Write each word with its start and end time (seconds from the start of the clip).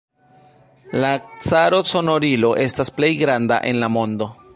La 1.03 1.11
Caro-Sonorilo 1.49 2.49
estas 2.65 2.91
plej 2.99 3.11
granda 3.21 3.61
en 3.73 3.83
la 3.85 3.91
mondo. 3.99 4.31